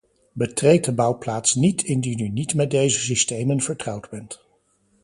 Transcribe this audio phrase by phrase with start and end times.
[0.35, 4.41] Betreed de bouwplaats niet indien u niet met deze systemen vertrouwd bent.